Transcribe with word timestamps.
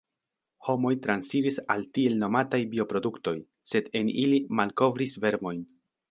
Homoj 0.67 0.91
transiris 1.01 1.57
al 1.73 1.83
tiel 1.97 2.15
nomataj 2.23 2.59
bioproduktoj– 2.71 3.33
sed 3.73 3.91
en 3.99 4.09
ili 4.23 4.39
malkovris 4.61 5.15
vermojn. 5.27 5.61